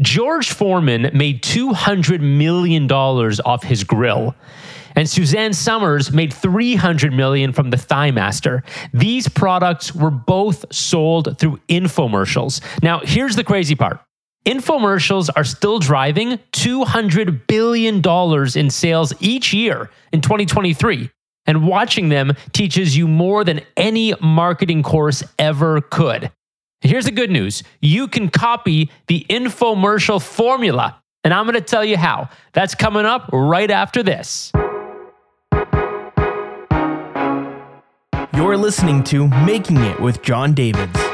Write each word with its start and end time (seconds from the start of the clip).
George 0.00 0.52
Foreman 0.52 1.10
made 1.12 1.42
$200 1.42 2.20
million 2.20 2.90
off 2.90 3.62
his 3.64 3.84
grill. 3.84 4.34
And 4.94 5.08
Suzanne 5.08 5.52
Somers 5.52 6.12
made 6.12 6.32
300 6.32 7.12
million 7.12 7.52
from 7.52 7.70
the 7.70 7.76
Thighmaster. 7.76 8.62
These 8.92 9.28
products 9.28 9.94
were 9.94 10.10
both 10.10 10.64
sold 10.72 11.38
through 11.38 11.60
infomercials. 11.68 12.60
Now, 12.82 13.00
here's 13.04 13.36
the 13.36 13.44
crazy 13.44 13.74
part. 13.74 14.00
Infomercials 14.44 15.28
are 15.36 15.44
still 15.44 15.78
driving 15.78 16.38
$200 16.52 17.46
billion 17.46 18.02
in 18.56 18.70
sales 18.70 19.12
each 19.20 19.52
year 19.52 19.90
in 20.12 20.20
2023. 20.20 21.10
And 21.46 21.66
watching 21.66 22.08
them 22.08 22.32
teaches 22.52 22.96
you 22.96 23.08
more 23.08 23.44
than 23.44 23.60
any 23.76 24.14
marketing 24.20 24.82
course 24.82 25.22
ever 25.38 25.80
could. 25.80 26.30
Here's 26.80 27.06
the 27.06 27.10
good 27.10 27.30
news 27.30 27.64
you 27.80 28.06
can 28.08 28.28
copy 28.28 28.90
the 29.08 29.26
infomercial 29.28 30.22
formula. 30.22 31.02
And 31.24 31.34
I'm 31.34 31.44
going 31.44 31.54
to 31.54 31.60
tell 31.60 31.84
you 31.84 31.96
how. 31.96 32.28
That's 32.52 32.74
coming 32.74 33.04
up 33.04 33.28
right 33.32 33.70
after 33.70 34.02
this. 34.02 34.52
You're 38.34 38.56
listening 38.56 39.02
to 39.04 39.26
Making 39.26 39.78
It 39.78 40.00
with 40.00 40.22
Jon 40.22 40.54
Davids. 40.54 41.07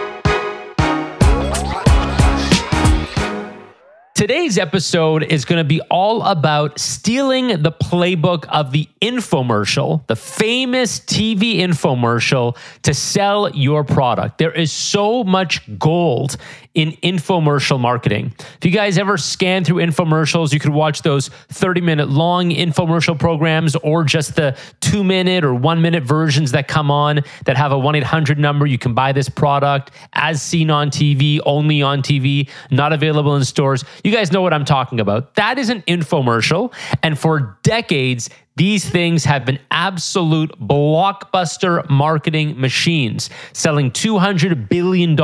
Today's 4.25 4.57
episode 4.57 5.23
is 5.23 5.45
going 5.45 5.59
to 5.59 5.69
be 5.69 5.83
all 5.91 6.23
about 6.23 6.81
stealing 6.81 7.49
the 7.63 7.71
playbook 7.71 8.47
of 8.47 8.73
the 8.73 8.89
infomercial, 9.03 10.07
the 10.07 10.17
famous 10.17 10.99
TV 10.99 11.59
infomercial, 11.59 12.57
to 12.85 12.95
sell 12.95 13.51
your 13.51 13.85
product. 13.85 14.39
There 14.39 14.51
is 14.51 14.73
so 14.73 15.25
much 15.25 15.61
gold 15.79 16.39
in 16.75 16.93
infomercial 17.03 17.79
marketing. 17.79 18.35
If 18.39 18.65
you 18.65 18.71
guys 18.73 18.99
ever 18.99 19.17
scan 19.17 19.65
through 19.65 19.77
infomercials, 19.77 20.53
you 20.53 20.59
could 20.59 20.73
watch 20.73 21.03
those 21.03 21.29
30 21.29 21.81
minute 21.81 22.09
long 22.09 22.51
infomercial 22.51 23.19
programs 23.19 23.77
or 23.77 24.03
just 24.05 24.35
the 24.35 24.57
two 24.81 25.05
minute 25.05 25.45
or 25.45 25.55
one 25.55 25.81
minute 25.81 26.03
versions 26.03 26.51
that 26.51 26.67
come 26.67 26.91
on 26.91 27.21
that 27.45 27.57
have 27.57 27.71
a 27.71 27.79
1 27.79 27.95
800 27.95 28.39
number. 28.39 28.67
You 28.67 28.79
can 28.79 28.93
buy 28.93 29.13
this 29.13 29.29
product 29.29 29.93
as 30.15 30.43
seen 30.43 30.71
on 30.71 30.91
TV, 30.91 31.41
only 31.47 31.81
on 31.81 32.03
TV, 32.03 32.49
not 32.71 32.93
available 32.93 33.37
in 33.37 33.45
stores. 33.45 33.85
You 34.03 34.11
guys 34.11 34.33
know 34.33 34.43
what 34.43 34.53
I'm 34.53 34.65
talking 34.65 34.99
about. 34.99 35.35
That 35.35 35.59
is 35.59 35.69
an 35.69 35.83
infomercial. 35.83 36.75
And 37.03 37.19
for 37.19 37.57
decades, 37.63 38.31
these 38.57 38.89
things 38.89 39.25
have 39.25 39.45
been 39.45 39.59
absolute 39.71 40.51
blockbuster 40.61 41.89
marketing 41.91 42.61
machines, 42.61 43.31
selling 43.53 43.91
$200 43.91 44.69
billion 44.69 45.17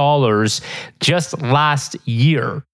just 1.00 1.40
last 1.40 1.96
year. 2.06 2.64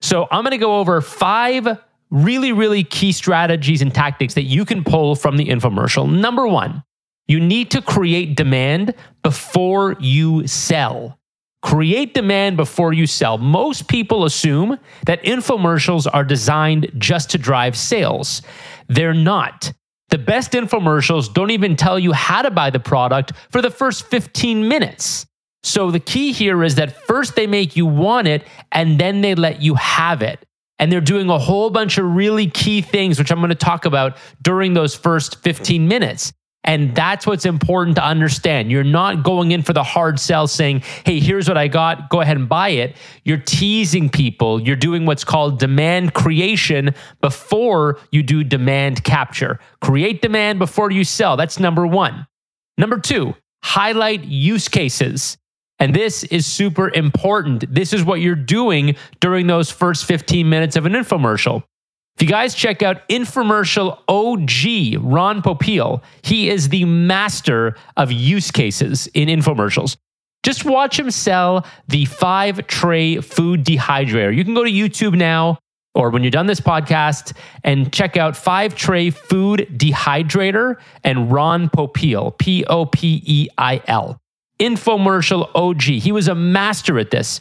So 0.00 0.26
I'm 0.30 0.42
going 0.42 0.52
to 0.52 0.58
go 0.58 0.78
over 0.78 1.00
five 1.00 1.78
really, 2.10 2.52
really 2.52 2.84
key 2.84 3.12
strategies 3.12 3.82
and 3.82 3.94
tactics 3.94 4.34
that 4.34 4.44
you 4.44 4.64
can 4.64 4.82
pull 4.82 5.14
from 5.14 5.36
the 5.36 5.46
infomercial. 5.46 6.10
Number 6.10 6.46
one, 6.46 6.82
you 7.26 7.38
need 7.38 7.70
to 7.72 7.82
create 7.82 8.36
demand 8.36 8.94
before 9.22 9.96
you 10.00 10.46
sell. 10.46 11.18
Create 11.60 12.14
demand 12.14 12.56
before 12.56 12.92
you 12.92 13.06
sell. 13.06 13.36
Most 13.36 13.88
people 13.88 14.24
assume 14.24 14.78
that 15.04 15.22
infomercials 15.24 16.06
are 16.10 16.24
designed 16.24 16.90
just 16.96 17.30
to 17.30 17.38
drive 17.38 17.76
sales. 17.76 18.40
They're 18.88 19.12
not. 19.12 19.72
The 20.10 20.18
best 20.18 20.52
infomercials 20.52 21.32
don't 21.32 21.50
even 21.50 21.76
tell 21.76 21.98
you 21.98 22.12
how 22.12 22.42
to 22.42 22.50
buy 22.50 22.70
the 22.70 22.80
product 22.80 23.32
for 23.50 23.60
the 23.60 23.70
first 23.70 24.06
15 24.06 24.66
minutes. 24.66 25.26
So 25.62 25.90
the 25.90 26.00
key 26.00 26.32
here 26.32 26.64
is 26.64 26.76
that 26.76 27.04
first 27.06 27.36
they 27.36 27.46
make 27.46 27.76
you 27.76 27.84
want 27.84 28.26
it 28.26 28.44
and 28.72 28.98
then 28.98 29.20
they 29.20 29.34
let 29.34 29.60
you 29.60 29.74
have 29.74 30.22
it. 30.22 30.44
And 30.78 30.90
they're 30.92 31.00
doing 31.00 31.28
a 31.28 31.38
whole 31.38 31.70
bunch 31.70 31.98
of 31.98 32.06
really 32.06 32.48
key 32.48 32.80
things, 32.80 33.18
which 33.18 33.32
I'm 33.32 33.38
going 33.38 33.48
to 33.50 33.56
talk 33.56 33.84
about 33.84 34.16
during 34.40 34.74
those 34.74 34.94
first 34.94 35.42
15 35.42 35.88
minutes. 35.88 36.32
And 36.68 36.94
that's 36.94 37.26
what's 37.26 37.46
important 37.46 37.96
to 37.96 38.04
understand. 38.04 38.70
You're 38.70 38.84
not 38.84 39.22
going 39.22 39.52
in 39.52 39.62
for 39.62 39.72
the 39.72 39.82
hard 39.82 40.20
sell 40.20 40.46
saying, 40.46 40.82
hey, 41.06 41.18
here's 41.18 41.48
what 41.48 41.56
I 41.56 41.66
got, 41.66 42.10
go 42.10 42.20
ahead 42.20 42.36
and 42.36 42.46
buy 42.46 42.68
it. 42.68 42.94
You're 43.24 43.38
teasing 43.38 44.10
people. 44.10 44.60
You're 44.60 44.76
doing 44.76 45.06
what's 45.06 45.24
called 45.24 45.58
demand 45.58 46.12
creation 46.12 46.94
before 47.22 47.98
you 48.12 48.22
do 48.22 48.44
demand 48.44 49.02
capture. 49.02 49.58
Create 49.80 50.20
demand 50.20 50.58
before 50.58 50.90
you 50.90 51.04
sell. 51.04 51.38
That's 51.38 51.58
number 51.58 51.86
one. 51.86 52.26
Number 52.76 53.00
two, 53.00 53.34
highlight 53.64 54.24
use 54.24 54.68
cases. 54.68 55.38
And 55.78 55.94
this 55.94 56.22
is 56.24 56.44
super 56.44 56.92
important. 56.92 57.64
This 57.74 57.94
is 57.94 58.04
what 58.04 58.20
you're 58.20 58.34
doing 58.34 58.94
during 59.20 59.46
those 59.46 59.70
first 59.70 60.04
15 60.04 60.46
minutes 60.46 60.76
of 60.76 60.84
an 60.84 60.92
infomercial. 60.92 61.62
If 62.18 62.22
you 62.22 62.28
guys 62.28 62.52
check 62.56 62.82
out 62.82 63.08
infomercial 63.08 64.00
OG 64.08 65.00
Ron 65.00 65.40
Popeil, 65.40 66.02
he 66.22 66.50
is 66.50 66.68
the 66.68 66.84
master 66.84 67.76
of 67.96 68.10
use 68.10 68.50
cases 68.50 69.06
in 69.14 69.28
infomercials. 69.28 69.96
Just 70.42 70.64
watch 70.64 70.98
him 70.98 71.12
sell 71.12 71.64
the 71.86 72.06
five 72.06 72.66
tray 72.66 73.20
food 73.20 73.64
dehydrator. 73.64 74.34
You 74.34 74.42
can 74.42 74.54
go 74.54 74.64
to 74.64 74.70
YouTube 74.70 75.16
now 75.16 75.60
or 75.94 76.10
when 76.10 76.24
you're 76.24 76.32
done 76.32 76.46
this 76.46 76.58
podcast 76.58 77.36
and 77.62 77.92
check 77.92 78.16
out 78.16 78.36
five 78.36 78.74
tray 78.74 79.10
food 79.10 79.68
dehydrator 79.76 80.74
and 81.04 81.30
Ron 81.30 81.70
Popeil, 81.70 82.36
P 82.36 82.64
O 82.64 82.84
P 82.86 83.22
E 83.24 83.48
I 83.56 83.80
L. 83.86 84.18
Infomercial 84.58 85.48
OG. 85.54 85.82
He 85.82 86.10
was 86.10 86.26
a 86.26 86.34
master 86.34 86.98
at 86.98 87.12
this 87.12 87.40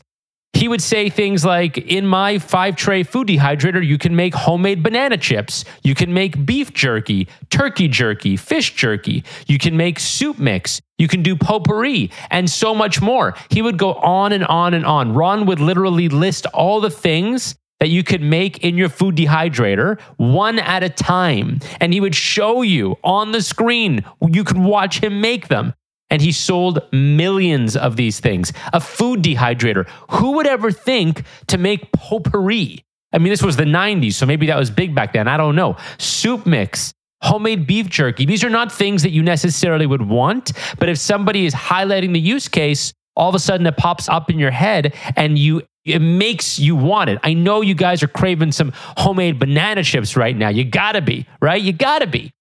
he 0.57 0.67
would 0.67 0.81
say 0.81 1.07
things 1.07 1.45
like 1.45 1.77
in 1.77 2.07
my 2.07 2.39
five 2.39 2.75
tray 2.75 3.03
food 3.03 3.27
dehydrator 3.27 3.85
you 3.85 3.99
can 3.99 4.15
make 4.15 4.33
homemade 4.33 4.81
banana 4.81 5.15
chips. 5.15 5.63
You 5.83 5.93
can 5.93 6.13
make 6.15 6.45
beef 6.47 6.73
jerky 6.73 7.27
turkey 7.51 7.87
jerky 7.87 8.35
fish 8.37 8.73
jerky. 8.73 9.23
You 9.45 9.59
can 9.59 9.77
make 9.77 9.99
soup 9.99 10.39
mix. 10.39 10.81
You 10.97 11.07
can 11.07 11.21
do 11.21 11.35
potpourri 11.35 12.09
and 12.31 12.49
so 12.49 12.73
much 12.73 13.01
more. 13.01 13.35
He 13.51 13.61
would 13.61 13.77
go 13.77 13.93
on 13.93 14.31
and 14.31 14.43
on 14.45 14.73
and 14.73 14.83
on. 14.83 15.13
Ron 15.13 15.45
would 15.45 15.59
literally 15.59 16.09
list 16.09 16.47
all 16.47 16.81
the 16.81 16.89
things 16.89 17.55
that 17.79 17.89
you 17.89 18.03
could 18.03 18.23
make 18.23 18.63
in 18.63 18.77
your 18.77 18.89
food 18.89 19.15
dehydrator 19.15 20.01
one 20.17 20.57
at 20.57 20.81
a 20.81 20.89
time. 20.89 21.59
And 21.79 21.93
he 21.93 22.01
would 22.01 22.15
show 22.15 22.63
you 22.63 22.97
on 23.03 23.31
the 23.31 23.43
screen 23.43 24.03
you 24.27 24.43
could 24.43 24.57
watch 24.57 25.03
him 25.03 25.21
make 25.21 25.49
them 25.49 25.75
and 26.09 26.21
he 26.21 26.31
sold 26.31 26.79
millions 26.91 27.75
of 27.75 27.95
these 27.95 28.19
things. 28.19 28.53
A 28.73 28.79
food 28.79 29.21
dehydrator. 29.21 29.87
Who 30.11 30.33
would 30.33 30.47
ever 30.47 30.71
think 30.71 31.23
to 31.47 31.57
make 31.57 31.91
potpourri? 31.91 32.83
I 33.13 33.19
mean, 33.19 33.29
this 33.29 33.43
was 33.43 33.57
the 33.57 33.63
90s, 33.63 34.13
so 34.13 34.25
maybe 34.25 34.47
that 34.47 34.57
was 34.57 34.69
big 34.69 34.93
back 34.93 35.13
then. 35.13 35.27
I 35.27 35.37
don't 35.37 35.55
know. 35.55 35.77
Soup 35.97 36.45
mix, 36.45 36.93
homemade 37.21 37.65
beef 37.65 37.89
jerky. 37.89 38.25
These 38.25 38.43
are 38.43 38.49
not 38.49 38.71
things 38.71 39.03
that 39.03 39.11
you 39.11 39.23
necessarily 39.23 39.85
would 39.85 40.01
want, 40.01 40.51
but 40.77 40.89
if 40.89 40.97
somebody 40.97 41.45
is 41.45 41.53
highlighting 41.53 42.13
the 42.13 42.19
use 42.19 42.47
case, 42.47 42.93
all 43.15 43.29
of 43.29 43.35
a 43.35 43.39
sudden 43.39 43.65
it 43.65 43.77
pops 43.77 44.07
up 44.07 44.29
in 44.29 44.37
your 44.37 44.51
head 44.51 44.93
and 45.15 45.37
you 45.37 45.63
it 45.85 45.99
makes 45.99 46.59
you 46.59 46.75
want 46.75 47.09
it. 47.09 47.17
I 47.23 47.33
know 47.33 47.61
you 47.61 47.73
guys 47.73 48.03
are 48.03 48.09
craving 48.09 48.51
some 48.51 48.73
homemade 48.75 49.39
banana 49.39 49.83
chips 49.83 50.17
right 50.17 50.35
now. 50.35 50.49
You 50.49 50.65
got 50.65 50.91
to 50.91 51.01
be, 51.01 51.25
right? 51.41 51.61
You 51.61 51.71
got 51.71 51.99
to 51.99 52.07
be. 52.07 52.33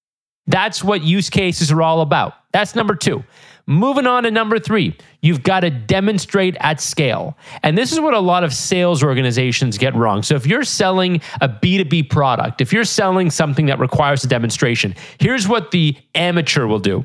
That's 0.49 0.83
what 0.83 1.03
use 1.03 1.31
cases 1.31 1.71
are 1.71 1.81
all 1.81 2.01
about. 2.01 2.35
That's 2.53 2.75
number 2.75 2.97
2. 2.97 3.23
Moving 3.69 4.07
on 4.07 4.23
to 4.23 4.31
number 4.31 4.61
three, 4.61 4.97
you've 5.23 5.43
got 5.43 5.61
to 5.61 5.71
demonstrate 5.71 6.57
at 6.61 6.81
scale. 6.81 7.37
And 7.65 7.77
this 7.77 7.91
is 7.91 7.99
what 7.99 8.15
a 8.15 8.21
lot 8.21 8.45
of 8.45 8.55
sales 8.55 9.03
organizations 9.03 9.77
get 9.77 9.93
wrong. 9.97 10.23
So 10.23 10.37
if 10.37 10.47
you're 10.47 10.63
selling 10.63 11.21
a 11.41 11.49
B2B 11.49 12.09
product, 12.09 12.61
if 12.61 12.73
you're 12.73 12.85
selling 12.85 13.29
something 13.29 13.67
that 13.67 13.81
requires 13.81 14.23
a 14.23 14.29
demonstration, 14.29 14.95
here's 15.19 15.49
what 15.49 15.73
the 15.73 15.97
amateur 16.15 16.67
will 16.67 16.79
do. 16.79 17.05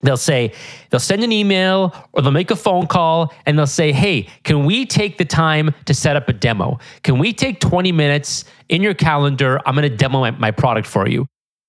They'll 0.00 0.16
say, 0.16 0.52
they'll 0.88 1.00
send 1.00 1.24
an 1.24 1.32
email 1.32 1.92
or 2.12 2.22
they'll 2.22 2.30
make 2.30 2.52
a 2.52 2.56
phone 2.56 2.86
call 2.86 3.34
and 3.44 3.58
they'll 3.58 3.66
say, 3.66 3.92
Hey, 3.92 4.28
can 4.44 4.64
we 4.64 4.86
take 4.86 5.18
the 5.18 5.24
time 5.24 5.74
to 5.86 5.92
set 5.92 6.16
up 6.16 6.28
a 6.28 6.32
demo? 6.32 6.78
Can 7.02 7.18
we 7.18 7.32
take 7.32 7.60
20 7.60 7.90
minutes 7.92 8.44
in 8.68 8.80
your 8.80 8.94
calendar? 8.94 9.60
I'm 9.66 9.74
going 9.74 9.90
to 9.90 9.94
demo 9.94 10.30
my, 10.32 10.52
product 10.52 10.86
for 10.86 11.08
you. 11.08 11.26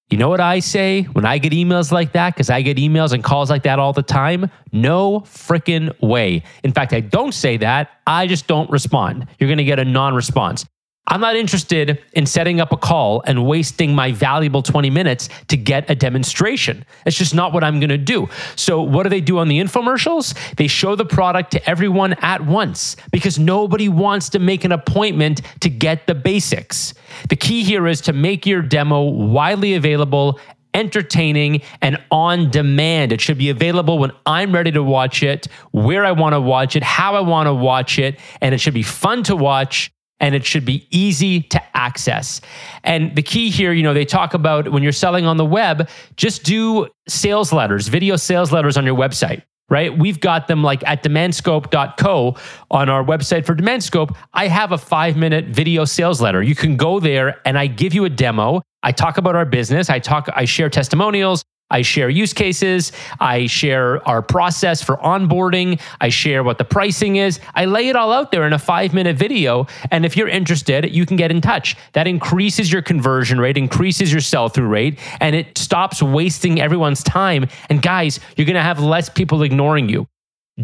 You 0.09 0.17
know 0.17 0.29
what 0.29 0.39
I 0.39 0.59
say 0.59 1.03
when 1.03 1.23
I 1.23 1.37
get 1.37 1.53
emails 1.53 1.91
like 1.91 2.13
that? 2.13 2.33
Because 2.33 2.49
I 2.49 2.63
get 2.63 2.77
emails 2.77 3.13
and 3.13 3.23
calls 3.23 3.51
like 3.51 3.61
that 3.63 3.77
all 3.77 3.93
the 3.93 4.01
time. 4.01 4.49
No 4.71 5.19
freaking 5.21 5.93
way. 6.01 6.41
In 6.63 6.71
fact, 6.71 6.93
I 6.93 6.99
don't 6.99 7.33
say 7.33 7.57
that. 7.57 7.91
I 8.07 8.25
just 8.25 8.47
don't 8.47 8.69
respond. 8.71 9.27
You're 9.37 9.47
going 9.47 9.59
to 9.59 9.63
get 9.63 9.77
a 9.77 9.85
non 9.85 10.15
response. 10.15 10.65
I'm 11.09 11.21
not 11.21 11.35
interested 11.35 12.03
in 12.13 12.27
setting 12.27 12.61
up 12.61 12.71
a 12.71 12.77
call 12.77 13.23
and 13.25 13.47
wasting 13.47 13.95
my 13.95 14.11
valuable 14.11 14.61
20 14.61 14.91
minutes 14.91 15.27
to 15.47 15.57
get 15.57 15.89
a 15.89 15.95
demonstration. 15.95 16.85
It's 17.05 17.17
just 17.17 17.33
not 17.33 17.51
what 17.51 17.63
I'm 17.63 17.79
going 17.79 17.89
to 17.89 17.97
do. 17.97 18.29
So, 18.55 18.83
what 18.83 19.03
do 19.03 19.09
they 19.09 19.19
do 19.19 19.39
on 19.39 19.47
the 19.47 19.59
infomercials? 19.59 20.35
They 20.55 20.67
show 20.67 20.95
the 20.95 21.05
product 21.05 21.51
to 21.53 21.69
everyone 21.69 22.13
at 22.21 22.45
once 22.45 22.95
because 23.11 23.39
nobody 23.39 23.89
wants 23.89 24.29
to 24.29 24.39
make 24.39 24.63
an 24.63 24.71
appointment 24.71 25.41
to 25.61 25.69
get 25.69 26.05
the 26.05 26.13
basics. 26.13 26.93
The 27.29 27.35
key 27.35 27.63
here 27.63 27.87
is 27.87 28.01
to 28.01 28.13
make 28.13 28.45
your 28.45 28.61
demo 28.61 29.01
widely 29.01 29.73
available 29.73 30.39
entertaining 30.75 31.63
and 31.81 31.97
on 32.11 32.51
demand. 32.51 33.11
It 33.11 33.19
should 33.19 33.39
be 33.39 33.49
available 33.49 33.97
when 33.97 34.11
I'm 34.27 34.53
ready 34.53 34.71
to 34.73 34.83
watch 34.83 35.23
it, 35.23 35.47
where 35.71 36.05
I 36.05 36.11
want 36.11 36.33
to 36.33 36.39
watch 36.39 36.75
it, 36.75 36.83
how 36.83 37.15
I 37.15 37.21
want 37.21 37.47
to 37.47 37.53
watch 37.53 37.97
it, 37.97 38.19
and 38.41 38.53
it 38.53 38.59
should 38.59 38.75
be 38.75 38.83
fun 38.83 39.23
to 39.23 39.35
watch 39.35 39.91
and 40.19 40.35
it 40.35 40.45
should 40.45 40.65
be 40.65 40.87
easy 40.91 41.41
to 41.41 41.61
access. 41.77 42.41
And 42.83 43.15
the 43.15 43.21
key 43.21 43.49
here, 43.49 43.73
you 43.73 43.83
know, 43.83 43.93
they 43.93 44.05
talk 44.05 44.33
about 44.33 44.71
when 44.71 44.83
you're 44.83 44.91
selling 44.91 45.25
on 45.25 45.37
the 45.37 45.45
web, 45.45 45.89
just 46.15 46.43
do 46.43 46.87
sales 47.07 47.53
letters, 47.53 47.87
video 47.87 48.15
sales 48.15 48.51
letters 48.51 48.77
on 48.77 48.85
your 48.85 48.95
website 48.95 49.43
right? 49.69 49.95
We've 49.95 50.19
got 50.19 50.47
them 50.47 50.63
like 50.63 50.83
at 50.87 51.03
demandscope.co 51.03 52.35
on 52.71 52.89
our 52.89 53.03
website 53.03 53.45
for 53.45 53.55
Demandscope. 53.55 54.15
I 54.33 54.47
have 54.47 54.71
a 54.71 54.77
five 54.77 55.15
minute 55.15 55.45
video 55.45 55.85
sales 55.85 56.21
letter. 56.21 56.41
You 56.41 56.55
can 56.55 56.75
go 56.75 56.99
there 56.99 57.39
and 57.45 57.57
I 57.57 57.67
give 57.67 57.93
you 57.93 58.05
a 58.05 58.09
demo. 58.09 58.61
I 58.81 58.91
talk 58.91 59.17
about 59.17 59.35
our 59.35 59.45
business. 59.45 59.89
I 59.89 59.99
talk, 59.99 60.29
I 60.33 60.45
share 60.45 60.69
testimonials. 60.69 61.43
I 61.69 61.81
share 61.81 62.09
use 62.09 62.33
cases. 62.33 62.91
I 63.19 63.45
share 63.45 64.07
our 64.07 64.21
process 64.21 64.81
for 64.81 64.97
onboarding. 64.97 65.79
I 66.01 66.09
share 66.09 66.43
what 66.43 66.57
the 66.57 66.65
pricing 66.65 67.17
is. 67.17 67.39
I 67.55 67.65
lay 67.65 67.89
it 67.89 67.95
all 67.95 68.11
out 68.11 68.31
there 68.31 68.45
in 68.47 68.53
a 68.53 68.59
five 68.59 68.93
minute 68.93 69.17
video. 69.17 69.67
And 69.91 70.05
if 70.05 70.17
you're 70.17 70.27
interested, 70.27 70.93
you 70.93 71.05
can 71.05 71.17
get 71.17 71.31
in 71.31 71.41
touch. 71.41 71.75
That 71.93 72.07
increases 72.07 72.71
your 72.71 72.81
conversion 72.81 73.39
rate, 73.39 73.57
increases 73.57 74.11
your 74.11 74.21
sell 74.21 74.49
through 74.49 74.67
rate, 74.67 74.99
and 75.19 75.35
it 75.35 75.57
stops 75.57 76.01
wasting 76.01 76.59
everyone's 76.59 77.03
time. 77.03 77.47
And 77.69 77.81
guys, 77.81 78.19
you're 78.35 78.45
going 78.45 78.55
to 78.55 78.61
have 78.61 78.79
less 78.79 79.09
people 79.09 79.43
ignoring 79.43 79.89
you 79.89 80.07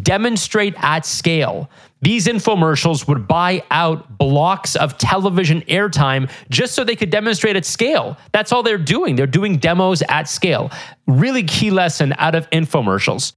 demonstrate 0.01 0.75
at 0.77 1.05
scale. 1.05 1.69
These 2.05 2.27
infomercials 2.27 3.07
would 3.07 3.27
buy 3.27 3.63
out 3.71 4.19
blocks 4.19 4.75
of 4.75 4.95
television 4.99 5.61
airtime 5.61 6.29
just 6.51 6.75
so 6.75 6.83
they 6.83 6.95
could 6.95 7.09
demonstrate 7.09 7.55
at 7.55 7.65
scale. 7.65 8.15
That's 8.31 8.51
all 8.51 8.61
they're 8.61 8.77
doing. 8.77 9.15
They're 9.15 9.25
doing 9.25 9.57
demos 9.57 10.03
at 10.07 10.29
scale. 10.29 10.69
Really 11.07 11.41
key 11.41 11.71
lesson 11.71 12.13
out 12.19 12.35
of 12.35 12.47
infomercials. 12.51 13.33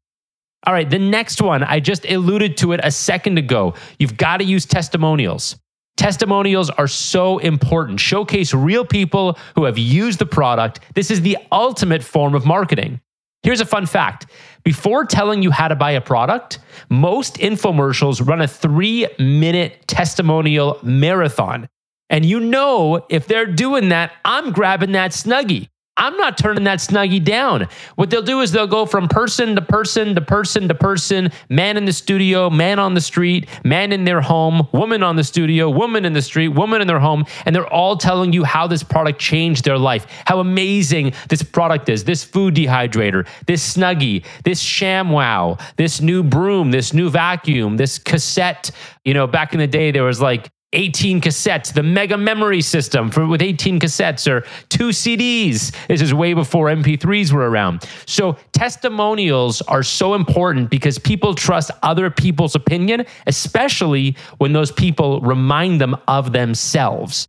All 0.67 0.75
right, 0.75 0.91
the 0.91 0.99
next 0.99 1.41
one, 1.41 1.63
I 1.63 1.81
just 1.81 2.05
alluded 2.05 2.59
to 2.59 2.73
it 2.73 2.81
a 2.85 2.91
second 2.91 3.39
ago. 3.39 3.73
You've 3.99 4.19
got 4.19 4.37
to 4.37 4.45
use 4.45 4.67
testimonials. 4.67 5.57
Testimonials 5.97 6.69
are 6.69 6.89
so 6.89 7.39
important. 7.39 8.01
Showcase 8.01 8.53
real 8.53 8.85
people 8.85 9.39
who 9.55 9.65
have 9.65 9.79
used 9.79 10.19
the 10.19 10.27
product. 10.27 10.81
This 10.95 11.11
is 11.11 11.23
the 11.23 11.39
ultimate 11.51 12.03
form 12.03 12.35
of 12.35 12.45
marketing. 12.45 13.01
Here's 13.43 13.61
a 13.61 13.67
fun 13.67 13.87
fact 13.87 14.27
before 14.65 15.05
telling 15.05 15.43
you 15.43 15.51
how 15.51 15.69
to 15.69 15.77
buy 15.77 15.93
a 15.93 16.01
product, 16.01 16.59
most 16.91 17.37
infomercials 17.37 18.27
run 18.27 18.41
a 18.41 18.49
three 18.49 19.07
minute 19.19 19.87
testimonial 19.87 20.79
marathon. 20.83 21.69
And 22.11 22.25
you 22.25 22.41
know, 22.41 23.07
if 23.09 23.27
they're 23.27 23.47
doing 23.47 23.91
that, 23.91 24.13
I'm 24.25 24.53
grabbing 24.53 24.93
that 24.93 25.13
snuggie. 25.13 25.69
I'm 25.99 26.17
not 26.17 26.39
turning 26.39 26.65
that 26.65 26.79
snuggie 26.79 27.23
down. 27.23 27.69
What 27.97 28.09
they'll 28.09 28.23
do 28.23 28.41
is 28.41 28.53
they'll 28.53 28.69
go 28.69 28.87
from 28.87 29.09
person 29.09 29.57
to 29.57 29.61
person 29.61 30.15
to 30.15 30.21
person 30.21 30.69
to 30.69 30.75
person, 30.75 31.33
man 31.49 31.77
in 31.77 31.85
the 31.85 31.93
studio, 31.93 32.49
man 32.49 32.79
on 32.79 32.95
the 32.95 33.01
street, 33.01 33.49
man 33.65 33.91
in 33.91 34.05
their 34.05 34.21
home, 34.21 34.69
woman 34.73 35.03
on 35.03 35.17
the 35.17 35.25
studio, 35.25 35.69
woman 35.69 36.05
in 36.05 36.13
the 36.13 36.23
street, 36.23 36.49
woman 36.49 36.81
in 36.81 36.87
their 36.87 37.01
home, 37.01 37.27
and 37.45 37.55
they're 37.55 37.67
all 37.67 37.97
telling 37.97 38.33
you 38.33 38.45
how 38.45 38.69
this 38.69 38.85
product 38.85 39.19
changed 39.19 39.65
their 39.65 39.77
life, 39.77 40.07
how 40.25 40.39
amazing 40.39 41.13
this 41.29 41.43
product 41.43 41.89
is, 41.89 42.05
this 42.05 42.23
food 42.23 42.55
dehydrator, 42.55 43.27
this 43.47 43.77
snuggie, 43.77 44.25
this 44.45 44.63
ShamWow, 44.63 45.61
this 45.77 46.01
new 46.01 46.23
broom, 46.23 46.71
this 46.71 46.95
new 46.95 47.11
vacuum, 47.11 47.77
this 47.77 47.99
cassette. 47.99 48.71
You 49.05 49.15
know, 49.15 49.27
back 49.27 49.53
in 49.53 49.59
the 49.59 49.67
day, 49.67 49.91
there 49.91 50.05
was 50.05 50.21
like 50.21 50.49
18 50.75 51.23
cassettes, 51.23 51.73
the 51.73 51.83
mega 51.83 52.17
memory 52.17 52.61
system 52.61 53.11
for 53.11 53.27
with 53.27 53.41
18 53.41 53.81
cassettes 53.81 54.31
or 54.31 54.47
two 54.69 54.89
CDs. 54.89 55.75
This 55.87 56.03
is 56.03 56.13
way 56.13 56.35
before 56.35 56.67
MP3s 56.67 57.33
were 57.33 57.49
around. 57.49 57.89
So 58.07 58.37
testimonials 58.53 59.63
are 59.63 59.83
so 59.83 60.15
important 60.15 60.69
because 60.69 60.99
people 60.99 61.35
trust 61.35 61.71
other 61.83 62.11
people's 62.11 62.55
opinion, 62.55 63.07
especially 63.27 64.17
when 64.37 64.53
those 64.53 64.71
people 64.71 65.21
remind 65.23 65.81
them 65.81 65.97
of 66.07 66.33
themselves. 66.33 67.29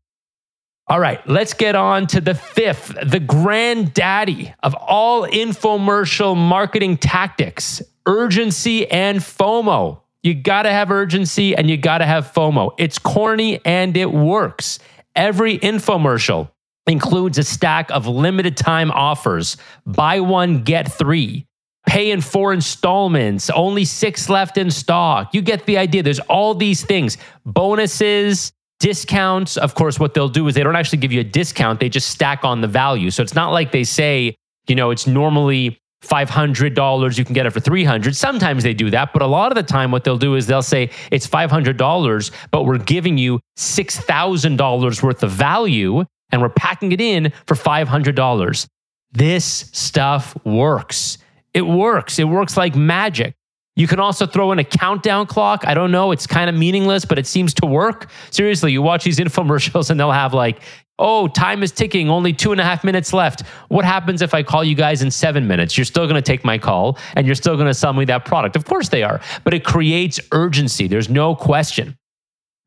All 0.87 0.99
right, 0.99 1.25
let's 1.29 1.53
get 1.53 1.75
on 1.75 2.07
to 2.07 2.19
the 2.19 2.33
fifth, 2.33 2.95
the 3.05 3.19
granddaddy 3.19 4.53
of 4.63 4.73
all 4.73 5.27
infomercial 5.27 6.35
marketing 6.35 6.97
tactics, 6.97 7.81
urgency 8.07 8.89
and 8.89 9.19
FOMO. 9.19 10.01
You 10.23 10.33
got 10.33 10.63
to 10.63 10.69
have 10.69 10.91
urgency 10.91 11.55
and 11.55 11.69
you 11.69 11.77
got 11.77 11.99
to 11.99 12.05
have 12.05 12.31
FOMO. 12.33 12.71
It's 12.77 12.99
corny 12.99 13.61
and 13.65 13.95
it 13.95 14.11
works. 14.11 14.79
Every 15.15 15.57
infomercial 15.59 16.49
includes 16.87 17.37
a 17.37 17.43
stack 17.43 17.89
of 17.91 18.07
limited 18.07 18.57
time 18.57 18.91
offers 18.91 19.57
buy 19.85 20.19
one, 20.19 20.63
get 20.63 20.91
three. 20.91 21.45
Pay 21.87 22.11
in 22.11 22.21
four 22.21 22.53
installments, 22.53 23.49
only 23.49 23.85
six 23.85 24.29
left 24.29 24.57
in 24.57 24.69
stock. 24.69 25.33
You 25.33 25.41
get 25.41 25.65
the 25.65 25.77
idea. 25.77 26.03
There's 26.03 26.19
all 26.19 26.53
these 26.53 26.83
things 26.83 27.17
bonuses, 27.45 28.51
discounts. 28.79 29.57
Of 29.57 29.75
course, 29.75 29.99
what 29.99 30.13
they'll 30.13 30.29
do 30.29 30.47
is 30.47 30.55
they 30.55 30.63
don't 30.63 30.75
actually 30.75 30.99
give 30.99 31.11
you 31.11 31.21
a 31.21 31.23
discount, 31.23 31.79
they 31.79 31.89
just 31.89 32.09
stack 32.09 32.43
on 32.43 32.61
the 32.61 32.67
value. 32.67 33.09
So 33.09 33.23
it's 33.23 33.33
not 33.33 33.51
like 33.51 33.71
they 33.71 33.85
say, 33.85 34.35
you 34.67 34.75
know, 34.75 34.91
it's 34.91 35.07
normally 35.07 35.79
$500 36.01 37.17
you 37.17 37.25
can 37.25 37.33
get 37.33 37.45
it 37.45 37.49
for 37.49 37.59
300 37.59 38.15
sometimes 38.15 38.63
they 38.63 38.73
do 38.73 38.89
that 38.89 39.11
but 39.11 39.21
a 39.21 39.27
lot 39.27 39.51
of 39.51 39.55
the 39.55 39.63
time 39.63 39.91
what 39.91 40.05
they'll 40.05 40.17
do 40.17 40.35
is 40.35 40.47
they'll 40.47 40.61
say 40.61 40.89
it's 41.11 41.27
$500 41.27 42.31
but 42.51 42.63
we're 42.63 42.77
giving 42.77 43.17
you 43.17 43.39
$6000 43.57 45.03
worth 45.03 45.23
of 45.23 45.31
value 45.31 46.05
and 46.31 46.41
we're 46.41 46.49
packing 46.49 46.93
it 46.93 47.01
in 47.01 47.33
for 47.45 47.55
$500 47.55 48.67
this 49.11 49.43
stuff 49.73 50.37
works 50.45 51.17
it 51.53 51.63
works 51.63 52.17
it 52.17 52.25
works 52.25 52.55
like 52.55 52.75
magic 52.75 53.33
you 53.79 53.87
can 53.87 54.01
also 54.01 54.25
throw 54.25 54.51
in 54.51 54.59
a 54.59 54.63
countdown 54.65 55.25
clock. 55.25 55.65
I 55.65 55.73
don't 55.73 55.89
know. 55.89 56.11
It's 56.11 56.27
kind 56.27 56.49
of 56.49 56.55
meaningless, 56.55 57.05
but 57.05 57.17
it 57.17 57.25
seems 57.25 57.53
to 57.55 57.65
work. 57.65 58.11
Seriously, 58.29 58.73
you 58.73 58.81
watch 58.81 59.05
these 59.05 59.19
infomercials 59.19 59.89
and 59.89 59.97
they'll 59.97 60.11
have 60.11 60.33
like, 60.33 60.61
oh, 60.99 61.27
time 61.27 61.63
is 61.63 61.71
ticking, 61.71 62.09
only 62.09 62.33
two 62.33 62.51
and 62.51 62.61
a 62.61 62.63
half 62.63 62.83
minutes 62.83 63.13
left. 63.13 63.41
What 63.69 63.85
happens 63.85 64.21
if 64.21 64.33
I 64.33 64.43
call 64.43 64.63
you 64.63 64.75
guys 64.75 65.01
in 65.01 65.09
seven 65.09 65.47
minutes? 65.47 65.77
You're 65.77 65.85
still 65.85 66.05
going 66.05 66.15
to 66.15 66.21
take 66.21 66.45
my 66.45 66.57
call 66.57 66.97
and 67.15 67.25
you're 67.25 67.35
still 67.35 67.55
going 67.55 67.67
to 67.67 67.73
sell 67.73 67.93
me 67.93 68.05
that 68.05 68.25
product. 68.25 68.55
Of 68.55 68.65
course 68.65 68.89
they 68.89 69.03
are, 69.03 69.21
but 69.43 69.53
it 69.53 69.63
creates 69.63 70.19
urgency. 70.31 70.87
There's 70.87 71.09
no 71.09 71.35
question. 71.35 71.97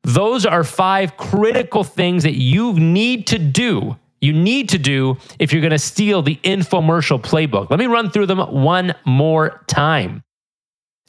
Those 0.03 0.45
are 0.45 0.63
five 0.63 1.15
critical 1.15 1.83
things 1.83 2.23
that 2.23 2.35
you 2.35 2.73
need 2.73 3.27
to 3.27 3.39
do. 3.39 3.97
You 4.19 4.33
need 4.33 4.69
to 4.69 4.77
do 4.77 5.17
if 5.39 5.51
you're 5.51 5.61
going 5.61 5.71
to 5.71 5.79
steal 5.79 6.21
the 6.21 6.37
infomercial 6.43 7.21
playbook. 7.21 7.69
Let 7.69 7.79
me 7.79 7.87
run 7.87 8.09
through 8.09 8.25
them 8.27 8.39
one 8.39 8.95
more 9.05 9.63
time. 9.67 10.23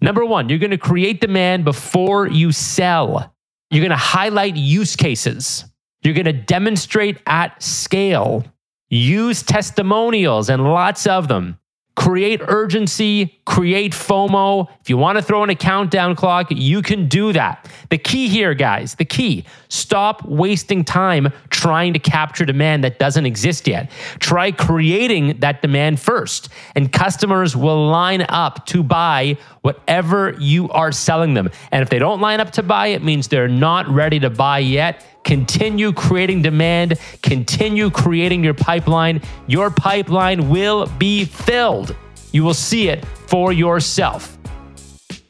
Number 0.00 0.24
one, 0.24 0.48
you're 0.48 0.58
going 0.58 0.72
to 0.72 0.78
create 0.78 1.20
demand 1.20 1.64
before 1.64 2.26
you 2.26 2.52
sell. 2.52 3.32
You're 3.70 3.82
going 3.82 3.90
to 3.90 3.96
highlight 3.96 4.56
use 4.56 4.96
cases. 4.96 5.64
You're 6.04 6.14
going 6.14 6.26
to 6.26 6.32
demonstrate 6.32 7.18
at 7.26 7.60
scale. 7.62 8.44
Use 8.90 9.42
testimonials 9.42 10.50
and 10.50 10.62
lots 10.62 11.06
of 11.06 11.26
them 11.26 11.58
create 11.96 12.40
urgency, 12.42 13.40
create 13.44 13.92
FOMO. 13.92 14.68
If 14.80 14.90
you 14.90 14.96
want 14.96 15.16
to 15.16 15.22
throw 15.22 15.44
in 15.44 15.50
a 15.50 15.54
countdown 15.54 16.16
clock, 16.16 16.48
you 16.50 16.82
can 16.82 17.08
do 17.08 17.32
that. 17.32 17.70
The 17.88 17.98
key 17.98 18.28
here, 18.28 18.54
guys, 18.54 18.96
the 18.96 19.04
key 19.04 19.44
stop 19.68 20.24
wasting 20.24 20.84
time 20.84 21.32
trying 21.50 21.92
to 21.92 21.98
capture 21.98 22.44
demand 22.44 22.84
that 22.84 22.98
doesn't 22.98 23.26
exist 23.26 23.66
yet. 23.66 23.90
Try 24.18 24.50
creating 24.50 25.38
that 25.40 25.62
demand 25.62 26.00
first, 26.00 26.48
and 26.74 26.92
customers 26.92 27.56
will 27.56 27.86
line 27.86 28.26
up 28.28 28.66
to 28.66 28.82
buy 28.82 29.36
whatever 29.62 30.34
you 30.38 30.68
are 30.70 30.92
selling 30.92 31.34
them. 31.34 31.50
And 31.70 31.82
if 31.82 31.90
they 31.90 31.98
don't 31.98 32.20
line 32.20 32.40
up 32.40 32.50
to 32.52 32.62
buy, 32.62 32.88
it 32.88 33.02
means 33.02 33.28
they're 33.28 33.48
not 33.48 33.88
ready 33.88 34.18
to 34.20 34.30
buy 34.30 34.58
yet 34.58 35.04
Continue 35.24 35.92
creating 35.92 36.42
demand, 36.42 36.98
continue 37.22 37.90
creating 37.90 38.44
your 38.44 38.54
pipeline. 38.54 39.20
Your 39.46 39.70
pipeline 39.70 40.48
will 40.48 40.86
be 40.98 41.24
filled. 41.24 41.96
You 42.32 42.44
will 42.44 42.54
see 42.54 42.88
it 42.88 43.04
for 43.26 43.52
yourself. 43.52 44.38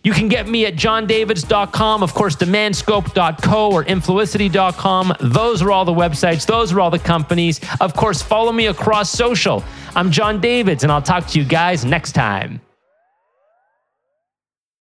You 0.05 0.13
can 0.13 0.29
get 0.29 0.47
me 0.47 0.67
at 0.67 0.75
jondavids.com, 0.75 2.03
of 2.03 2.13
course, 2.13 2.37
demandscope.co 2.37 3.73
or 3.73 3.85
influicity.com. 3.85 5.15
Those 5.21 5.63
are 5.63 5.71
all 5.71 5.87
the 5.87 5.95
websites, 5.95 6.45
those 6.45 6.73
are 6.73 6.81
all 6.81 6.91
the 6.91 6.99
companies. 6.99 7.59
Of 7.81 7.95
course, 7.95 8.21
follow 8.21 8.53
me 8.53 8.67
across 8.67 9.11
social. 9.11 9.65
I'm 9.97 10.11
Jon 10.11 10.43
Davids, 10.43 10.83
and 10.83 10.93
I'll 10.93 11.01
talk 11.01 11.27
to 11.29 11.39
you 11.39 11.45
guys 11.47 11.87
next 11.87 12.13
time. 12.13 12.61